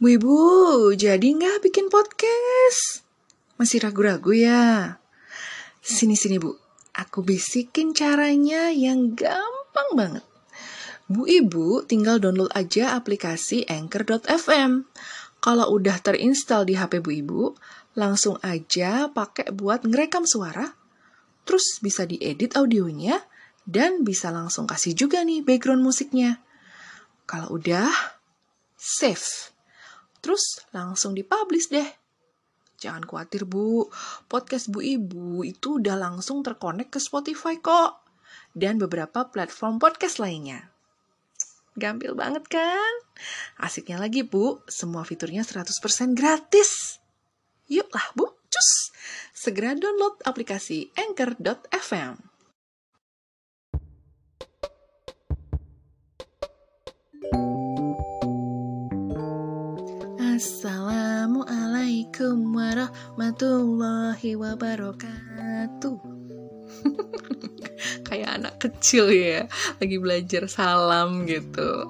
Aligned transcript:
Bu 0.00 0.16
Ibu, 0.16 0.40
jadi 0.96 1.28
nggak 1.36 1.60
bikin 1.60 1.92
podcast? 1.92 3.04
Masih 3.60 3.84
ragu-ragu 3.84 4.32
ya? 4.32 4.96
Sini-sini 5.84 6.40
Bu, 6.40 6.56
aku 6.96 7.20
bisikin 7.20 7.92
caranya 7.92 8.72
yang 8.72 9.12
gampang 9.12 9.90
banget. 9.92 10.24
Bu 11.04 11.28
Ibu 11.28 11.84
tinggal 11.84 12.16
download 12.16 12.48
aja 12.56 12.96
aplikasi 12.96 13.68
Anchor.fm. 13.68 14.88
Kalau 15.36 15.68
udah 15.68 16.00
terinstall 16.00 16.64
di 16.64 16.80
HP 16.80 17.04
Bu 17.04 17.10
Ibu, 17.20 17.42
langsung 18.00 18.40
aja 18.40 19.12
pakai 19.12 19.52
buat 19.52 19.84
ngerekam 19.84 20.24
suara, 20.24 20.64
terus 21.44 21.76
bisa 21.84 22.08
diedit 22.08 22.56
audionya, 22.56 23.20
dan 23.68 24.00
bisa 24.00 24.32
langsung 24.32 24.64
kasih 24.64 24.96
juga 24.96 25.20
nih 25.20 25.44
background 25.44 25.84
musiknya. 25.84 26.40
Kalau 27.28 27.52
udah, 27.60 27.92
save. 28.80 29.59
Terus 30.20 30.64
langsung 30.72 31.16
dipublish 31.16 31.72
deh. 31.72 31.88
Jangan 32.80 33.04
khawatir 33.04 33.44
bu, 33.44 33.92
podcast 34.24 34.72
Bu 34.72 34.80
Ibu 34.80 35.44
itu 35.44 35.76
udah 35.76 36.00
langsung 36.00 36.40
terkonek 36.40 36.88
ke 36.88 36.96
Spotify 36.96 37.60
kok. 37.60 38.00
Dan 38.56 38.80
beberapa 38.80 39.28
platform 39.28 39.76
podcast 39.76 40.16
lainnya. 40.16 40.72
Gampil 41.76 42.16
banget 42.16 42.48
kan? 42.48 42.92
Asiknya 43.60 44.00
lagi 44.00 44.24
bu, 44.24 44.64
semua 44.64 45.04
fiturnya 45.04 45.44
100% 45.44 46.16
gratis. 46.16 47.00
Yuklah 47.68 48.16
bu, 48.16 48.32
cus! 48.48 48.96
Segera 49.36 49.76
download 49.76 50.20
aplikasi 50.24 50.88
Anchor.fm. 50.96 52.29
Assalamualaikum 62.20 62.52
warahmatullahi 62.52 64.30
wabarakatuh. 64.36 65.98
Kayak 68.12 68.30
anak 68.36 68.54
kecil 68.60 69.08
ya, 69.08 69.48
lagi 69.80 69.96
belajar 69.96 70.44
salam 70.44 71.24
gitu. 71.24 71.88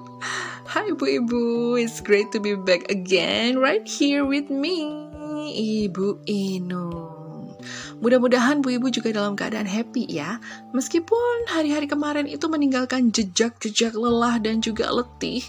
Hai 0.71 0.95
Bu 0.95 1.03
Ibu, 1.03 1.75
it's 1.83 1.99
great 1.99 2.31
to 2.31 2.39
be 2.39 2.55
back 2.55 2.87
again 2.87 3.59
right 3.59 3.83
here 3.83 4.23
with 4.23 4.47
me, 4.47 5.03
Ibu 5.51 6.23
Inung. 6.23 7.59
Mudah-mudahan 7.99 8.63
Bu 8.63 8.79
Ibu 8.79 8.87
juga 8.87 9.11
dalam 9.11 9.35
keadaan 9.35 9.67
happy 9.67 10.07
ya, 10.07 10.39
meskipun 10.71 11.51
hari-hari 11.51 11.91
kemarin 11.91 12.31
itu 12.31 12.47
meninggalkan 12.47 13.11
jejak-jejak 13.11 13.99
lelah 13.99 14.39
dan 14.39 14.63
juga 14.63 14.95
letih 14.95 15.43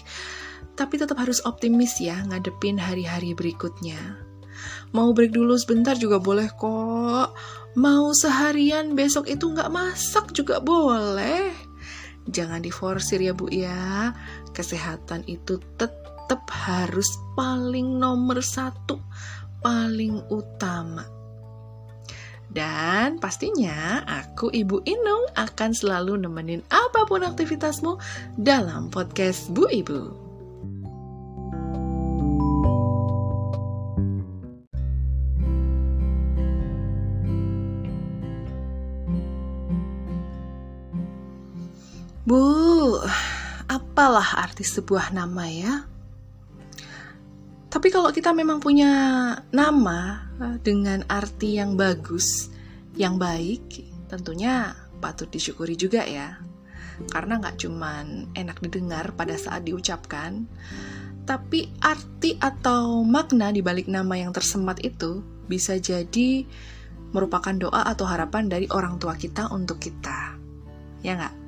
tapi 0.75 0.99
tetap 0.99 1.21
harus 1.21 1.39
optimis 1.47 2.03
ya 2.03 2.19
ngadepin 2.27 2.75
hari-hari 2.75 3.31
berikutnya. 3.31 4.32
Mau 4.93 5.11
break 5.11 5.33
dulu 5.33 5.57
sebentar 5.57 5.97
juga 5.97 6.21
boleh 6.21 6.47
kok. 6.53 7.33
Mau 7.73 8.13
seharian 8.13 8.93
besok 8.93 9.25
itu 9.25 9.49
nggak 9.49 9.73
masak 9.73 10.29
juga 10.37 10.61
boleh. 10.61 11.49
Jangan 12.29 12.63
diforsir 12.63 13.19
ya 13.19 13.33
bu 13.35 13.49
ya. 13.51 14.13
Kesehatan 14.53 15.25
itu 15.25 15.59
tetap 15.75 16.45
harus 16.53 17.09
paling 17.33 17.99
nomor 17.99 18.39
satu, 18.39 19.01
paling 19.59 20.21
utama. 20.29 21.03
Dan 22.53 23.17
pastinya 23.17 24.05
aku 24.05 24.53
Ibu 24.53 24.85
Inung 24.85 25.25
akan 25.33 25.73
selalu 25.73 26.21
nemenin 26.21 26.61
apa 26.69 27.09
pun 27.09 27.25
aktivitasmu 27.25 27.97
dalam 28.37 28.93
podcast 28.93 29.49
Bu 29.49 29.65
Ibu. 29.65 30.22
Bu, 42.23 42.39
apalah 43.67 44.39
arti 44.39 44.63
sebuah 44.63 45.11
nama 45.11 45.43
ya? 45.43 45.83
Tapi 47.67 47.91
kalau 47.91 48.15
kita 48.15 48.31
memang 48.31 48.63
punya 48.63 48.87
nama 49.51 50.23
eh, 50.39 50.55
dengan 50.63 51.03
arti 51.11 51.59
yang 51.59 51.75
bagus, 51.75 52.47
yang 52.95 53.19
baik, 53.19 53.83
tentunya 54.07 54.71
patut 55.03 55.27
disyukuri 55.27 55.75
juga 55.75 56.07
ya. 56.07 56.39
Karena 57.11 57.43
nggak 57.43 57.59
cuman 57.59 58.31
enak 58.39 58.63
didengar 58.63 59.11
pada 59.19 59.35
saat 59.35 59.67
diucapkan, 59.67 60.47
tapi 61.27 61.75
arti 61.83 62.39
atau 62.39 63.03
makna 63.03 63.51
di 63.51 63.59
balik 63.59 63.91
nama 63.91 64.15
yang 64.15 64.31
tersemat 64.31 64.79
itu 64.79 65.19
bisa 65.51 65.75
jadi 65.75 66.47
merupakan 67.11 67.51
doa 67.51 67.83
atau 67.83 68.07
harapan 68.07 68.47
dari 68.47 68.71
orang 68.71 68.95
tua 68.95 69.19
kita 69.19 69.51
untuk 69.51 69.83
kita. 69.83 70.39
Ya 71.03 71.19
nggak? 71.19 71.42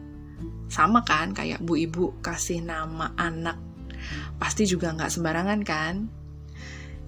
Sama 0.68 1.06
kan 1.06 1.32
kayak 1.32 1.62
bu 1.62 1.78
ibu 1.78 2.18
kasih 2.20 2.62
nama 2.66 3.14
anak. 3.16 3.58
Pasti 4.38 4.68
juga 4.68 4.92
nggak 4.94 5.12
sembarangan 5.12 5.62
kan? 5.66 5.96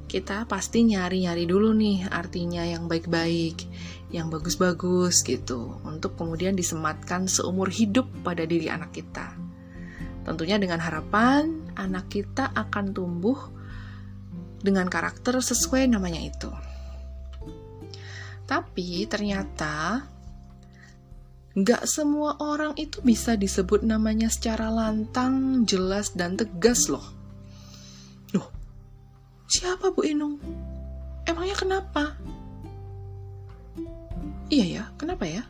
Kita 0.07 0.47
pasti 0.47 0.87
nyari-nyari 0.87 1.43
dulu 1.43 1.75
nih 1.75 2.07
artinya 2.07 2.63
yang 2.63 2.87
baik-baik, 2.87 3.67
yang 4.07 4.31
bagus-bagus 4.31 5.19
gitu, 5.27 5.83
untuk 5.83 6.15
kemudian 6.15 6.55
disematkan 6.55 7.27
seumur 7.27 7.67
hidup 7.67 8.07
pada 8.23 8.47
diri 8.47 8.71
anak 8.71 8.95
kita. 8.95 9.35
Tentunya 10.23 10.55
dengan 10.55 10.79
harapan 10.79 11.67
anak 11.75 12.07
kita 12.07 12.55
akan 12.55 12.95
tumbuh 12.95 13.51
dengan 14.63 14.87
karakter 14.87 15.43
sesuai 15.43 15.91
namanya 15.91 16.23
itu. 16.23 16.51
Tapi 18.47 19.03
ternyata 19.11 20.07
Gak 21.57 21.89
semua 21.89 22.37
orang 22.37 22.77
itu 22.77 23.01
bisa 23.01 23.33
disebut 23.33 23.81
namanya 23.81 24.29
secara 24.29 24.69
lantang, 24.69 25.65
jelas, 25.65 26.13
dan 26.13 26.37
tegas 26.37 26.85
loh. 26.85 27.01
Loh, 28.37 28.53
siapa 29.49 29.89
Bu 29.89 30.05
Inung? 30.05 30.37
Emangnya 31.25 31.57
kenapa? 31.57 32.13
Iya 34.53 34.65
ya, 34.69 34.83
kenapa 35.01 35.25
ya? 35.25 35.41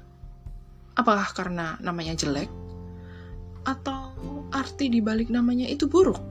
Apakah 0.96 1.28
karena 1.36 1.76
namanya 1.84 2.16
jelek? 2.16 2.48
Atau 3.68 4.16
arti 4.56 4.88
di 4.88 5.04
balik 5.04 5.28
namanya 5.28 5.68
itu 5.68 5.92
buruk? 5.92 6.24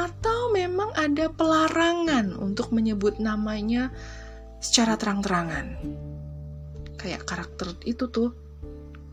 Atau 0.00 0.48
memang 0.56 0.96
ada 0.96 1.28
pelarangan 1.28 2.40
untuk 2.40 2.72
menyebut 2.72 3.20
namanya 3.20 3.92
secara 4.64 4.96
terang-terangan? 4.96 5.76
Kayak 7.00 7.24
karakter 7.24 7.72
itu 7.88 8.12
tuh 8.12 8.36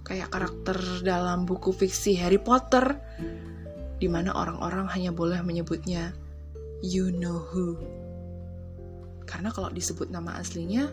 kayak 0.04 0.28
karakter 0.28 0.76
dalam 1.08 1.48
buku 1.48 1.72
fiksi 1.72 2.20
Harry 2.20 2.36
Potter 2.36 2.84
di 3.96 4.12
mana 4.12 4.36
orang-orang 4.36 4.92
hanya 4.92 5.16
boleh 5.16 5.40
menyebutnya 5.40 6.12
you 6.84 7.16
know 7.16 7.48
who. 7.48 7.80
Karena 9.24 9.56
kalau 9.56 9.72
disebut 9.72 10.12
nama 10.12 10.36
aslinya 10.36 10.92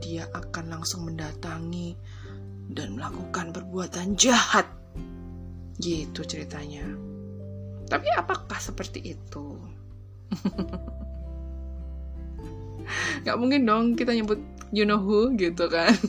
dia 0.00 0.24
akan 0.32 0.80
langsung 0.80 1.08
mendatangi 1.08 1.96
dan 2.72 2.96
melakukan 2.96 3.52
perbuatan 3.52 4.16
jahat. 4.16 4.64
Gitu 5.76 6.24
ceritanya. 6.24 6.88
Tapi 7.86 8.08
apakah 8.16 8.58
seperti 8.58 9.12
itu? 9.12 9.60
Nggak 13.22 13.36
mungkin 13.38 13.60
dong 13.64 13.94
kita 13.94 14.12
nyebut 14.12 14.55
you 14.70 14.86
know 14.86 14.98
who 14.98 15.34
gitu 15.38 15.66
kan. 15.70 15.94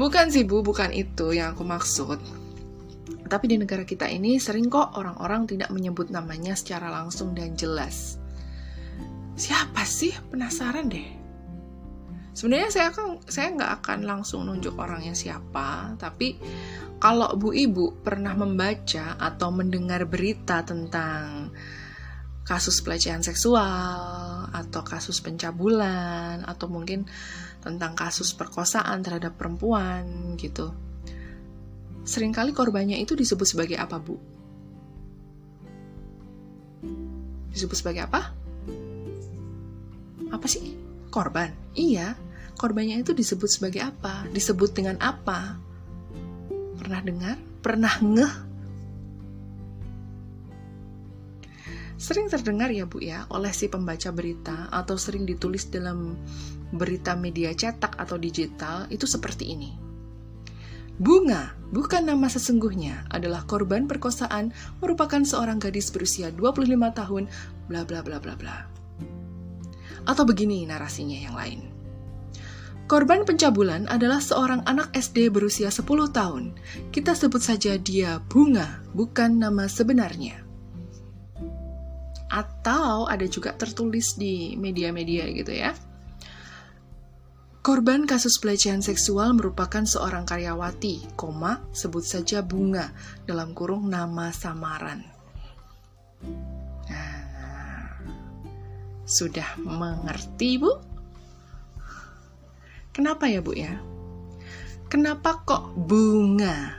Bukan 0.00 0.32
sih 0.32 0.48
bu 0.48 0.64
bukan 0.64 0.88
itu 0.90 1.36
yang 1.36 1.52
aku 1.52 1.62
maksud. 1.68 2.18
Tapi 3.28 3.44
di 3.48 3.56
negara 3.60 3.84
kita 3.84 4.08
ini 4.08 4.40
sering 4.40 4.72
kok 4.72 4.96
orang-orang 4.96 5.44
tidak 5.44 5.68
menyebut 5.68 6.08
namanya 6.08 6.56
secara 6.56 6.88
langsung 6.88 7.36
dan 7.36 7.52
jelas. 7.54 8.16
Siapa 9.36 9.84
sih? 9.84 10.12
Penasaran 10.32 10.88
deh. 10.88 11.08
Sebenarnya 12.32 12.72
saya 12.72 12.86
akan 12.88 13.20
saya 13.28 13.52
nggak 13.52 13.72
akan 13.84 13.98
langsung 14.08 14.48
nunjuk 14.48 14.72
orangnya 14.80 15.12
siapa 15.12 15.92
tapi 16.00 16.40
kalau 16.96 17.36
bu 17.36 17.52
ibu 17.52 18.00
pernah 18.00 18.32
membaca 18.32 19.20
atau 19.20 19.52
mendengar 19.52 20.08
berita 20.08 20.64
tentang 20.64 21.52
kasus 22.48 22.80
pelecehan 22.80 23.20
seksual 23.20 24.21
atau 24.52 24.84
kasus 24.84 25.24
pencabulan 25.24 26.44
atau 26.44 26.68
mungkin 26.68 27.08
tentang 27.64 27.96
kasus 27.96 28.36
perkosaan 28.36 29.00
terhadap 29.00 29.40
perempuan 29.40 30.36
gitu. 30.36 30.70
Seringkali 32.02 32.52
korbannya 32.52 33.00
itu 33.00 33.16
disebut 33.16 33.46
sebagai 33.46 33.78
apa, 33.80 33.96
Bu? 33.96 34.18
Disebut 37.54 37.76
sebagai 37.78 38.04
apa? 38.10 38.34
Apa 40.32 40.46
sih? 40.48 40.74
Korban. 41.12 41.52
Iya, 41.76 42.16
korbannya 42.58 43.00
itu 43.00 43.14
disebut 43.14 43.48
sebagai 43.48 43.84
apa? 43.84 44.26
Disebut 44.32 44.74
dengan 44.74 44.98
apa? 44.98 45.56
Pernah 46.76 47.00
dengar? 47.04 47.36
Pernah 47.62 47.94
ngeh 48.02 48.51
Sering 51.96 52.26
terdengar 52.26 52.72
ya 52.74 52.88
Bu 52.88 52.98
ya 52.98 53.30
oleh 53.30 53.54
si 53.54 53.70
pembaca 53.70 54.10
berita 54.10 54.66
atau 54.72 54.98
sering 54.98 55.22
ditulis 55.22 55.70
dalam 55.70 56.18
berita 56.74 57.14
media 57.14 57.54
cetak 57.54 57.94
atau 58.00 58.16
digital 58.18 58.88
itu 58.90 59.06
seperti 59.06 59.54
ini. 59.54 59.70
Bunga, 61.02 61.56
bukan 61.72 62.04
nama 62.04 62.28
sesungguhnya, 62.28 63.08
adalah 63.08 63.48
korban 63.48 63.88
perkosaan 63.88 64.52
merupakan 64.84 65.24
seorang 65.24 65.56
gadis 65.56 65.88
berusia 65.88 66.28
25 66.30 66.68
tahun, 66.92 67.26
bla 67.66 67.82
bla 67.88 68.04
bla 68.04 68.20
bla 68.20 68.34
bla. 68.36 68.68
Atau 70.04 70.28
begini 70.28 70.68
narasinya 70.68 71.16
yang 71.16 71.34
lain. 71.34 71.60
Korban 72.92 73.24
pencabulan 73.24 73.88
adalah 73.88 74.20
seorang 74.20 74.68
anak 74.68 74.92
SD 74.92 75.32
berusia 75.32 75.72
10 75.72 75.86
tahun. 76.12 76.52
Kita 76.92 77.16
sebut 77.16 77.40
saja 77.40 77.80
dia 77.80 78.20
Bunga, 78.28 78.84
bukan 78.92 79.40
nama 79.40 79.64
sebenarnya. 79.64 80.44
Atau 82.32 83.04
ada 83.12 83.28
juga 83.28 83.52
tertulis 83.52 84.16
di 84.16 84.56
media-media 84.56 85.28
gitu 85.36 85.52
ya. 85.52 85.76
Korban 87.62 88.08
kasus 88.08 88.40
pelecehan 88.40 88.82
seksual 88.82 89.38
merupakan 89.38 89.86
seorang 89.86 90.26
karyawati, 90.26 91.14
koma, 91.14 91.62
sebut 91.70 92.02
saja 92.02 92.42
Bunga, 92.42 92.90
dalam 93.22 93.54
kurung 93.54 93.86
nama 93.86 94.34
samaran. 94.34 95.04
Nah, 96.90 98.02
sudah 99.06 99.54
mengerti, 99.62 100.58
Bu? 100.58 100.74
Kenapa 102.90 103.30
ya 103.30 103.38
Bu 103.38 103.54
ya? 103.54 103.78
Kenapa 104.90 105.40
kok 105.46 105.72
bunga? 105.88 106.76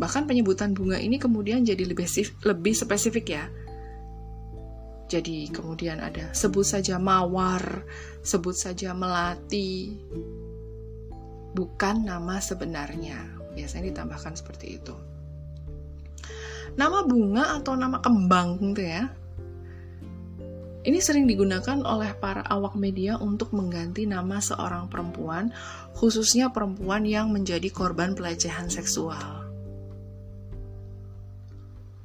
Bahkan 0.00 0.24
penyebutan 0.24 0.72
bunga 0.72 0.96
ini 0.96 1.20
kemudian 1.20 1.60
jadi 1.66 1.84
lebih 1.84 2.08
lebih 2.46 2.72
spesifik 2.72 3.26
ya. 3.36 3.44
Jadi 5.06 5.50
kemudian 5.54 6.02
ada 6.02 6.34
sebut 6.34 6.66
saja 6.66 6.98
mawar, 6.98 7.86
sebut 8.26 8.54
saja 8.54 8.90
melati. 8.90 9.94
Bukan 11.54 12.04
nama 12.04 12.42
sebenarnya. 12.42 13.22
Biasanya 13.54 13.94
ditambahkan 13.94 14.34
seperti 14.36 14.82
itu. 14.82 14.94
Nama 16.76 17.06
bunga 17.06 17.56
atau 17.62 17.72
nama 17.78 18.02
kembang 18.02 18.74
gitu 18.74 18.84
ya 18.84 19.08
ini 20.86 21.02
sering 21.02 21.26
digunakan 21.26 21.82
oleh 21.82 22.14
para 22.14 22.46
awak 22.46 22.78
media 22.78 23.18
untuk 23.18 23.50
mengganti 23.50 24.06
nama 24.06 24.38
seorang 24.38 24.86
perempuan, 24.86 25.50
khususnya 25.98 26.54
perempuan 26.54 27.02
yang 27.02 27.34
menjadi 27.34 27.66
korban 27.74 28.14
pelecehan 28.14 28.70
seksual. 28.70 29.50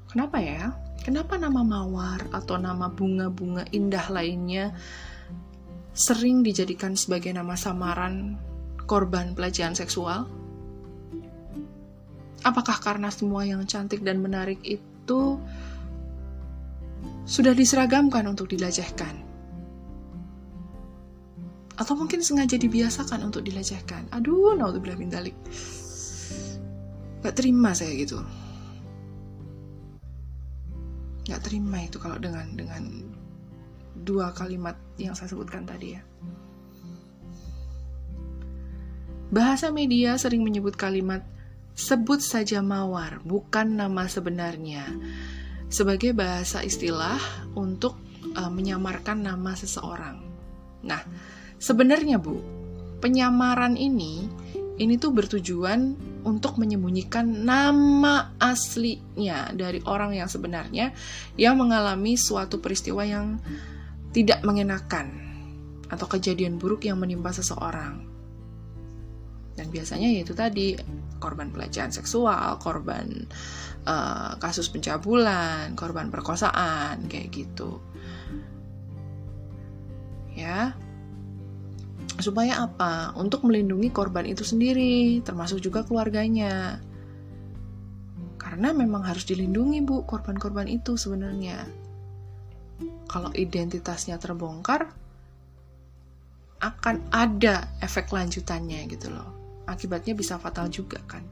Kenapa 0.09 0.41
ya? 0.41 0.73
Kenapa 1.01 1.33
nama 1.41 1.65
mawar 1.65 2.29
atau 2.29 2.61
nama 2.61 2.85
bunga-bunga 2.93 3.65
indah 3.73 4.05
lainnya 4.13 4.69
sering 5.97 6.45
dijadikan 6.45 6.93
sebagai 6.93 7.33
nama 7.33 7.57
samaran 7.57 8.37
korban 8.85 9.33
pelecehan 9.33 9.73
seksual? 9.73 10.29
Apakah 12.45 12.77
karena 12.77 13.09
semua 13.09 13.45
yang 13.45 13.65
cantik 13.65 14.05
dan 14.05 14.21
menarik 14.21 14.61
itu 14.61 15.41
sudah 17.25 17.53
diseragamkan 17.55 18.27
untuk 18.27 18.49
dilecehkan. 18.49 19.13
Atau 21.79 21.97
mungkin 21.97 22.21
sengaja 22.21 22.59
dibiasakan 22.59 23.25
untuk 23.25 23.41
dilecehkan. 23.47 24.11
Aduh, 24.13 24.53
naudzubillah 24.53 24.99
min 24.99 25.09
dalik. 25.09 25.33
Gak 27.23 27.33
terima 27.37 27.73
saya 27.73 27.95
gitu. 27.95 28.21
Gak 31.31 31.47
terima 31.47 31.79
itu 31.79 31.95
kalau 31.95 32.19
dengan 32.19 32.43
dengan 32.59 33.07
dua 33.95 34.35
kalimat 34.35 34.75
yang 34.99 35.15
saya 35.15 35.31
sebutkan 35.31 35.63
tadi 35.63 35.95
ya. 35.95 36.03
Bahasa 39.31 39.71
media 39.71 40.19
sering 40.19 40.43
menyebut 40.43 40.75
kalimat 40.75 41.23
sebut 41.71 42.19
saja 42.19 42.59
mawar, 42.59 43.23
bukan 43.23 43.79
nama 43.79 44.03
sebenarnya 44.11 44.83
sebagai 45.71 46.11
bahasa 46.11 46.59
istilah 46.67 47.15
untuk 47.55 47.95
uh, 48.35 48.51
menyamarkan 48.51 49.23
nama 49.23 49.55
seseorang. 49.55 50.19
Nah, 50.83 50.99
sebenarnya 51.63 52.19
Bu, 52.19 52.43
penyamaran 52.99 53.79
ini 53.79 54.27
ini 54.75 54.99
tuh 54.99 55.15
bertujuan 55.15 55.95
untuk 56.21 56.61
menyembunyikan 56.61 57.25
nama 57.25 58.33
aslinya 58.37 59.53
dari 59.57 59.81
orang 59.85 60.13
yang 60.15 60.29
sebenarnya 60.29 60.93
yang 61.35 61.57
mengalami 61.57 62.13
suatu 62.17 62.61
peristiwa 62.61 63.01
yang 63.05 63.41
tidak 64.11 64.43
mengenakan 64.43 65.31
atau 65.91 66.07
kejadian 66.07 66.55
buruk 66.55 66.87
yang 66.87 66.99
menimpa 66.99 67.35
seseorang. 67.35 68.07
Dan 69.55 69.67
biasanya 69.67 70.07
yaitu 70.07 70.31
tadi 70.31 70.79
korban 71.19 71.51
pelecehan 71.51 71.91
seksual, 71.91 72.57
korban 72.63 73.27
uh, 73.85 74.33
kasus 74.39 74.71
pencabulan, 74.71 75.75
korban 75.75 76.07
perkosaan, 76.07 77.05
kayak 77.11 77.29
gitu. 77.35 77.83
Ya. 80.31 80.73
Supaya 82.21 82.63
apa? 82.63 83.11
Untuk 83.17 83.43
melindungi 83.43 83.89
korban 83.89 84.29
itu 84.29 84.45
sendiri, 84.45 85.19
termasuk 85.25 85.59
juga 85.59 85.81
keluarganya. 85.81 86.79
Karena 88.37 88.71
memang 88.71 89.03
harus 89.03 89.25
dilindungi, 89.25 89.81
Bu, 89.81 90.05
korban-korban 90.05 90.69
itu 90.69 90.95
sebenarnya. 90.95 91.65
Kalau 93.09 93.33
identitasnya 93.33 94.21
terbongkar, 94.21 94.93
akan 96.61 97.01
ada 97.09 97.73
efek 97.81 98.13
lanjutannya 98.13 98.85
gitu 98.85 99.09
loh 99.09 99.41
akibatnya 99.65 100.13
bisa 100.13 100.37
fatal 100.37 100.69
juga 100.69 101.01
kan 101.09 101.25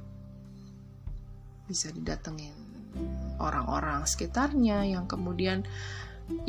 bisa 1.70 1.94
didatengin 1.94 2.54
orang-orang 3.38 4.02
sekitarnya 4.10 4.90
yang 4.90 5.06
kemudian 5.06 5.62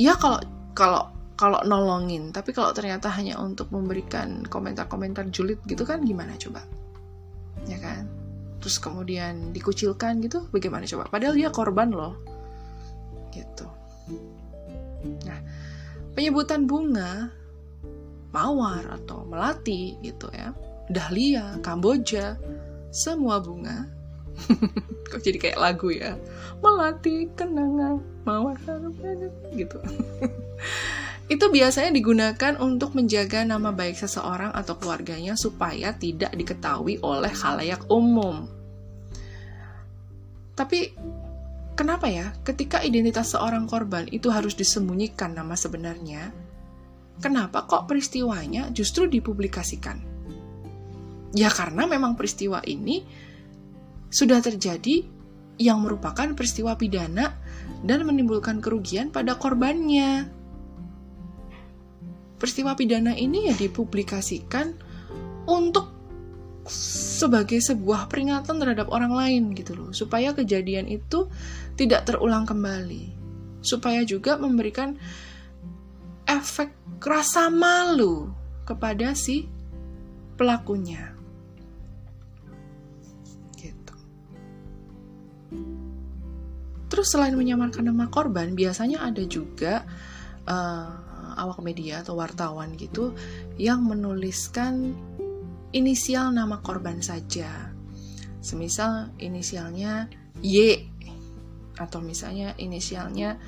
ya 0.01 0.17
kalau 0.17 0.41
kalau 0.73 1.13
kalau 1.41 1.57
nolongin 1.65 2.37
tapi 2.37 2.53
kalau 2.53 2.77
ternyata 2.77 3.09
hanya 3.09 3.41
untuk 3.41 3.73
memberikan 3.73 4.45
komentar-komentar 4.45 5.33
julid 5.33 5.57
gitu 5.65 5.89
kan 5.89 6.05
gimana 6.05 6.37
coba 6.37 6.61
ya 7.65 7.81
kan 7.81 8.05
terus 8.61 8.77
kemudian 8.77 9.57
dikucilkan 9.57 10.21
gitu 10.21 10.45
bagaimana 10.53 10.85
coba 10.85 11.09
padahal 11.09 11.33
dia 11.33 11.49
korban 11.49 11.89
loh 11.97 12.21
gitu 13.33 13.65
nah 15.25 15.41
penyebutan 16.13 16.69
bunga 16.69 17.33
mawar 18.37 18.85
atau 19.01 19.25
melati 19.25 19.97
gitu 20.05 20.29
ya 20.37 20.53
dahlia, 20.91 21.55
kamboja, 21.63 22.35
semua 22.91 23.39
bunga. 23.39 23.87
Kok 25.11 25.23
jadi 25.23 25.39
kayak 25.39 25.59
lagu 25.63 25.95
ya? 25.95 26.19
Melati 26.59 27.31
kenangan 27.39 28.03
mawar 28.27 28.59
gitu. 29.59 29.79
Itu 31.31 31.47
biasanya 31.47 31.95
digunakan 31.95 32.59
untuk 32.59 32.99
menjaga 32.99 33.47
nama 33.47 33.71
baik 33.71 33.95
seseorang 34.03 34.51
atau 34.51 34.75
keluarganya 34.83 35.39
supaya 35.39 35.95
tidak 35.95 36.35
diketahui 36.35 36.99
oleh 37.07 37.31
khalayak 37.31 37.87
umum. 37.87 38.51
Tapi 40.59 40.91
kenapa 41.79 42.11
ya 42.11 42.35
ketika 42.43 42.83
identitas 42.83 43.31
seorang 43.31 43.71
korban 43.71 44.11
itu 44.11 44.27
harus 44.27 44.59
disembunyikan 44.59 45.31
nama 45.39 45.55
sebenarnya? 45.55 46.35
Kenapa 47.23 47.63
kok 47.63 47.87
peristiwanya 47.87 48.75
justru 48.75 49.07
dipublikasikan? 49.07 50.03
Ya 51.31 51.47
karena 51.47 51.87
memang 51.87 52.19
peristiwa 52.19 52.59
ini 52.67 53.07
sudah 54.11 54.43
terjadi 54.43 55.07
yang 55.63 55.79
merupakan 55.87 56.27
peristiwa 56.35 56.75
pidana 56.75 57.39
dan 57.87 58.03
menimbulkan 58.03 58.59
kerugian 58.59 59.15
pada 59.15 59.39
korbannya. 59.39 60.40
Peristiwa 62.41 62.73
pidana 62.73 63.13
ini 63.13 63.53
ya 63.53 63.55
dipublikasikan 63.55 64.73
untuk 65.45 65.93
sebagai 67.21 67.61
sebuah 67.61 68.09
peringatan 68.09 68.57
terhadap 68.57 68.89
orang 68.89 69.13
lain 69.13 69.43
gitu 69.53 69.77
loh, 69.77 69.91
supaya 69.93 70.33
kejadian 70.33 70.89
itu 70.89 71.29
tidak 71.77 72.09
terulang 72.09 72.49
kembali. 72.49 73.13
Supaya 73.61 74.01
juga 74.09 74.41
memberikan 74.41 74.97
efek 76.25 76.73
rasa 77.05 77.53
malu 77.53 78.33
kepada 78.65 79.13
si 79.13 79.45
pelakunya. 80.41 81.21
Terus 86.91 87.07
selain 87.17 87.39
menyamarkan 87.39 87.87
nama 87.87 88.11
korban, 88.11 88.53
biasanya 88.59 89.07
ada 89.07 89.23
juga 89.23 89.87
uh, 90.51 91.10
awak 91.41 91.65
media 91.65 92.05
atau 92.05 92.21
wartawan 92.21 92.77
gitu 92.77 93.17
yang 93.57 93.83
menuliskan 93.89 94.93
inisial 95.73 96.31
nama 96.35 96.61
korban 96.61 97.01
saja. 97.01 97.73
Semisal 98.41 99.13
inisialnya 99.21 100.09
Y 100.41 100.89
atau 101.81 102.01
misalnya 102.05 102.53
inisialnya 102.61 103.41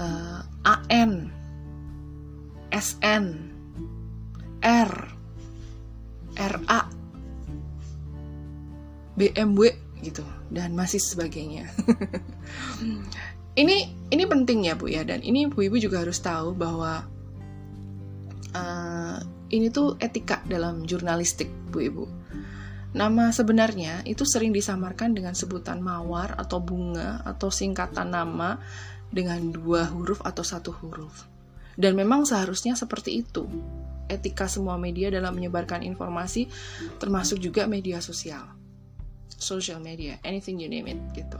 uh, 0.00 0.40
AN, 0.64 1.28
SN, 2.72 3.26
R, 4.64 4.92
RA, 6.36 6.80
BMW 9.16 9.72
gitu 10.04 10.24
dan 10.52 10.76
masih 10.76 11.00
sebagainya. 11.00 11.68
ini 13.60 13.96
ini 14.12 14.24
penting 14.28 14.68
ya 14.68 14.76
bu 14.76 14.92
ya 14.92 15.02
dan 15.02 15.24
ini 15.24 15.48
bu 15.48 15.64
ibu 15.64 15.80
juga 15.80 16.04
harus 16.04 16.20
tahu 16.20 16.52
bahwa 16.52 17.08
uh, 18.56 19.20
ini 19.52 19.68
tuh 19.68 20.00
etika 20.00 20.40
dalam 20.48 20.88
jurnalistik 20.88 21.52
bu 21.68 21.78
ibu. 21.84 22.04
Nama 22.96 23.28
sebenarnya 23.28 24.08
itu 24.08 24.24
sering 24.24 24.56
disamarkan 24.56 25.12
dengan 25.12 25.36
sebutan 25.36 25.84
mawar 25.84 26.32
atau 26.40 26.64
bunga 26.64 27.20
atau 27.28 27.52
singkatan 27.52 28.08
nama 28.08 28.56
dengan 29.12 29.52
dua 29.52 29.84
huruf 29.92 30.24
atau 30.24 30.40
satu 30.40 30.72
huruf. 30.80 31.28
Dan 31.76 31.92
memang 31.92 32.24
seharusnya 32.24 32.72
seperti 32.72 33.20
itu. 33.20 33.44
Etika 34.08 34.48
semua 34.48 34.80
media 34.80 35.12
dalam 35.12 35.36
menyebarkan 35.36 35.84
informasi 35.84 36.48
termasuk 36.96 37.36
juga 37.36 37.68
media 37.68 38.00
sosial. 38.00 38.48
Social 39.28 39.84
media, 39.84 40.16
anything 40.24 40.56
you 40.56 40.72
name 40.72 40.88
it 40.88 41.00
gitu. 41.12 41.36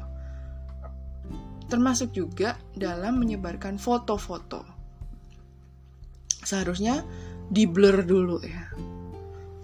Termasuk 1.72 2.12
juga 2.12 2.60
dalam 2.76 3.16
menyebarkan 3.16 3.80
foto-foto. 3.80 4.75
Seharusnya 6.46 7.02
di 7.50 7.66
blur 7.66 8.06
dulu 8.06 8.38
ya. 8.38 8.70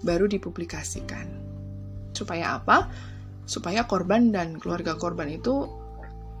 Baru 0.03 0.27
dipublikasikan. 0.27 1.31
Supaya 2.11 2.59
apa? 2.59 2.91
Supaya 3.47 3.87
korban 3.87 4.35
dan 4.35 4.59
keluarga 4.59 4.99
korban 4.99 5.31
itu 5.31 5.63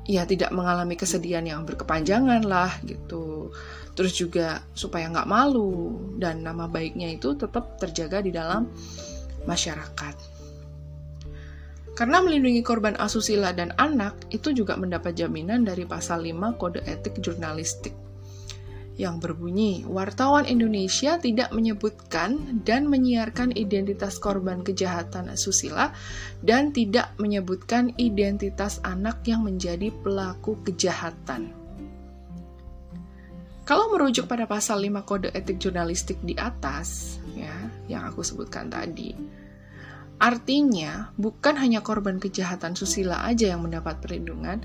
ya 0.03 0.27
tidak 0.27 0.51
mengalami 0.51 0.99
kesedihan 0.99 1.47
yang 1.47 1.63
berkepanjangan 1.63 2.43
lah 2.43 2.75
gitu. 2.83 3.55
Terus 3.95 4.19
juga 4.19 4.59
supaya 4.75 5.07
nggak 5.07 5.31
malu 5.31 5.95
dan 6.19 6.43
nama 6.43 6.67
baiknya 6.67 7.15
itu 7.15 7.39
tetap 7.39 7.79
terjaga 7.79 8.19
di 8.19 8.35
dalam 8.35 8.67
masyarakat. 9.47 10.35
Karena 11.93 12.19
melindungi 12.19 12.59
korban 12.65 12.99
asusila 12.99 13.55
dan 13.55 13.71
anak 13.79 14.27
itu 14.33 14.51
juga 14.51 14.75
mendapat 14.75 15.15
jaminan 15.15 15.63
dari 15.63 15.87
pasal 15.87 16.25
5 16.25 16.59
Kode 16.59 16.81
Etik 16.83 17.21
Jurnalistik 17.21 18.02
yang 18.93 19.17
berbunyi, 19.17 19.81
wartawan 19.89 20.45
Indonesia 20.45 21.17
tidak 21.17 21.49
menyebutkan 21.49 22.61
dan 22.61 22.85
menyiarkan 22.85 23.57
identitas 23.57 24.21
korban 24.21 24.61
kejahatan 24.61 25.33
asusila 25.33 25.89
dan 26.45 26.69
tidak 26.69 27.09
menyebutkan 27.17 27.89
identitas 27.97 28.77
anak 28.85 29.25
yang 29.25 29.41
menjadi 29.41 29.89
pelaku 30.05 30.61
kejahatan. 30.61 31.57
Kalau 33.63 33.89
merujuk 33.95 34.27
pada 34.27 34.43
pasal 34.43 34.83
5 34.83 35.07
Kode 35.07 35.29
Etik 35.31 35.57
Jurnalistik 35.57 36.19
di 36.21 36.35
atas, 36.35 37.17
ya, 37.33 37.55
yang 37.87 38.03
aku 38.05 38.19
sebutkan 38.19 38.67
tadi, 38.67 39.15
artinya 40.19 41.09
bukan 41.15 41.55
hanya 41.57 41.79
korban 41.79 42.19
kejahatan 42.19 42.75
susila 42.75 43.23
aja 43.23 43.55
yang 43.55 43.63
mendapat 43.63 44.03
perlindungan, 44.03 44.59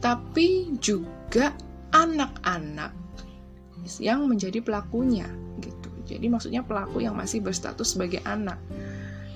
tapi 0.00 0.72
juga 0.80 1.52
anak-anak 1.92 2.99
yang 4.00 4.26
menjadi 4.28 4.60
pelakunya 4.60 5.28
gitu. 5.60 5.90
Jadi 6.06 6.26
maksudnya 6.26 6.62
pelaku 6.66 7.04
yang 7.04 7.14
masih 7.14 7.40
berstatus 7.40 7.94
sebagai 7.94 8.20
anak. 8.26 8.58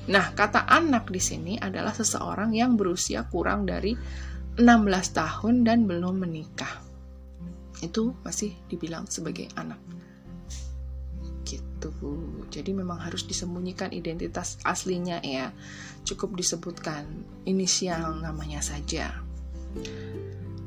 Nah, 0.05 0.37
kata 0.37 0.69
anak 0.69 1.09
di 1.09 1.23
sini 1.23 1.57
adalah 1.57 1.97
seseorang 1.97 2.53
yang 2.53 2.77
berusia 2.77 3.25
kurang 3.31 3.65
dari 3.65 3.97
16 4.61 4.61
tahun 5.17 5.65
dan 5.65 5.89
belum 5.89 6.21
menikah. 6.21 6.85
Itu 7.81 8.13
masih 8.21 8.53
dibilang 8.69 9.09
sebagai 9.09 9.49
anak. 9.57 9.81
Gitu. 11.49 11.91
Jadi 12.53 12.71
memang 12.77 13.01
harus 13.01 13.25
disembunyikan 13.25 13.97
identitas 13.97 14.61
aslinya 14.63 15.25
ya. 15.25 15.49
Cukup 16.05 16.37
disebutkan 16.37 17.09
inisial 17.49 18.21
namanya 18.21 18.61
saja. 18.61 19.25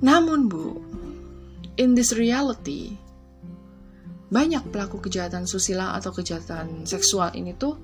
Namun, 0.01 0.49
Bu, 0.49 0.81
in 1.77 1.93
this 1.93 2.13
reality, 2.13 2.97
banyak 4.27 4.63
pelaku 4.73 4.99
kejahatan 4.99 5.47
susila 5.47 5.95
atau 5.95 6.11
kejahatan 6.11 6.83
seksual 6.83 7.31
ini 7.31 7.55
tuh 7.55 7.79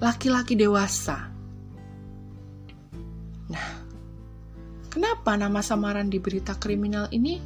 laki-laki 0.00 0.56
dewasa. 0.56 1.28
Nah, 3.52 3.68
kenapa 4.88 5.36
nama 5.36 5.60
samaran 5.60 6.08
di 6.08 6.16
berita 6.16 6.56
kriminal 6.56 7.12
ini 7.12 7.36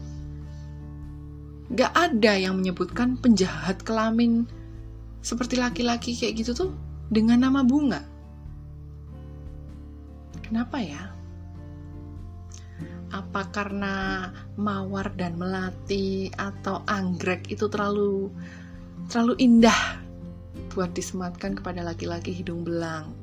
gak 1.75 1.93
ada 1.93 2.39
yang 2.39 2.63
menyebutkan 2.63 3.19
penjahat 3.19 3.83
kelamin 3.83 4.47
seperti 5.19 5.59
laki-laki 5.59 6.15
kayak 6.15 6.47
gitu 6.47 6.55
tuh 6.55 6.71
dengan 7.11 7.43
nama 7.43 7.67
bunga? 7.67 7.99
Kenapa 10.47 10.79
ya? 10.79 11.16
Apa 13.15 13.47
karena 13.55 14.29
mawar 14.59 15.15
dan 15.15 15.39
melati 15.39 16.31
atau 16.35 16.83
anggrek 16.91 17.47
itu 17.53 17.71
terlalu 17.71 18.31
terlalu 19.07 19.35
indah 19.39 20.03
buat 20.75 20.91
disematkan 20.93 21.57
kepada 21.57 21.87
laki-laki 21.87 22.35
hidung 22.35 22.67
belang. 22.67 23.15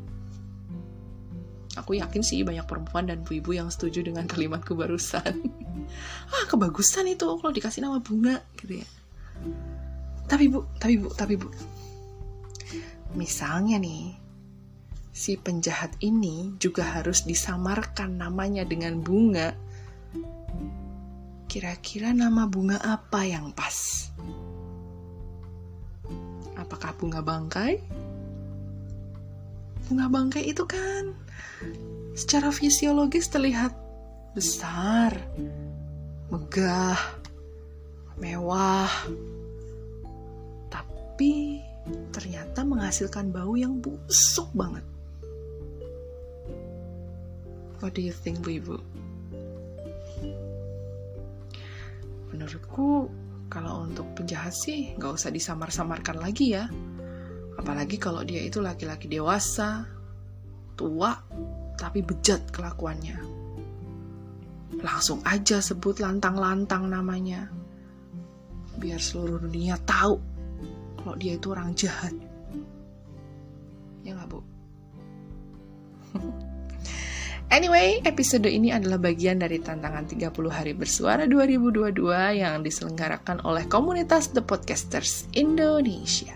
Aku 1.74 1.98
yakin 1.98 2.22
sih 2.22 2.46
banyak 2.46 2.70
perempuan 2.70 3.10
dan 3.10 3.26
ibu-ibu 3.26 3.58
yang 3.58 3.70
setuju 3.70 4.06
dengan 4.06 4.30
kalimatku 4.30 4.78
barusan. 4.78 5.50
ah, 6.34 6.46
kebagusan 6.46 7.10
itu 7.10 7.26
kalau 7.26 7.54
dikasih 7.54 7.82
nama 7.82 7.98
bunga 7.98 8.42
gitu 8.62 8.82
ya. 8.82 8.88
Tapi 10.30 10.50
bu, 10.54 10.66
tapi 10.78 11.02
bu, 11.02 11.10
tapi 11.18 11.34
bu. 11.38 11.50
Misalnya 13.18 13.82
nih, 13.82 14.14
si 15.14 15.38
penjahat 15.38 15.94
ini 16.02 16.58
juga 16.58 16.86
harus 16.86 17.26
disamarkan 17.26 18.18
namanya 18.18 18.66
dengan 18.66 19.02
bunga 19.02 19.54
Kira-kira 21.54 22.10
nama 22.18 22.50
bunga 22.50 22.82
apa 22.82 23.30
yang 23.30 23.54
pas? 23.54 24.10
Apakah 26.58 26.98
bunga 26.98 27.22
bangkai? 27.22 27.78
Bunga 29.86 30.10
bangkai 30.10 30.50
itu 30.50 30.66
kan 30.66 31.14
secara 32.18 32.50
fisiologis 32.50 33.30
terlihat 33.30 33.70
besar, 34.34 35.14
megah, 36.34 36.98
mewah, 38.18 38.90
tapi 40.74 41.62
ternyata 42.10 42.66
menghasilkan 42.66 43.30
bau 43.30 43.54
yang 43.54 43.78
busuk 43.78 44.50
banget. 44.58 44.82
What 47.78 47.94
do 47.94 48.02
you 48.02 48.10
think, 48.10 48.42
Bu 48.42 48.58
Ibu? 48.58 48.78
Menurutku 52.34 53.08
kalau 53.54 53.86
untuk 53.86 54.10
penjahat 54.18 54.50
sih 54.50 54.98
nggak 54.98 55.14
usah 55.14 55.30
disamar-samarkan 55.30 56.18
lagi 56.18 56.58
ya. 56.58 56.66
Apalagi 57.54 58.02
kalau 58.02 58.26
dia 58.26 58.42
itu 58.42 58.58
laki-laki 58.58 59.06
dewasa, 59.06 59.86
tua, 60.74 61.14
tapi 61.78 62.02
bejat 62.02 62.50
kelakuannya. 62.50 63.22
Langsung 64.82 65.22
aja 65.22 65.62
sebut 65.62 66.02
lantang-lantang 66.02 66.90
namanya. 66.90 67.46
Biar 68.82 68.98
seluruh 68.98 69.38
dunia 69.46 69.78
tahu 69.86 70.18
kalau 70.98 71.16
dia 71.22 71.38
itu 71.38 71.54
orang 71.54 71.78
jahat. 71.78 72.18
Anyway, 77.54 78.02
episode 78.02 78.50
ini 78.50 78.74
adalah 78.74 78.98
bagian 78.98 79.38
dari 79.38 79.62
tantangan 79.62 80.10
30 80.10 80.34
hari 80.50 80.74
bersuara 80.74 81.30
2022 81.30 82.02
yang 82.42 82.66
diselenggarakan 82.66 83.46
oleh 83.46 83.70
komunitas 83.70 84.34
The 84.34 84.42
Podcasters 84.42 85.30
Indonesia. 85.38 86.34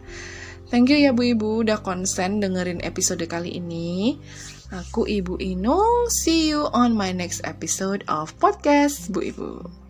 Thank 0.70 0.94
you 0.94 1.02
ya 1.02 1.18
Bu 1.18 1.34
Ibu 1.34 1.66
udah 1.66 1.82
konsen 1.82 2.38
dengerin 2.38 2.86
episode 2.86 3.26
kali 3.26 3.58
ini. 3.58 4.22
Aku 4.70 5.10
Ibu 5.10 5.42
Inung, 5.42 6.06
see 6.14 6.54
you 6.54 6.70
on 6.70 6.94
my 6.94 7.10
next 7.10 7.42
episode 7.50 8.06
of 8.06 8.38
podcast 8.38 9.10
Bu 9.10 9.26
Ibu. 9.26 9.87